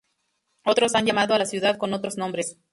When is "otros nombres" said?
1.93-2.57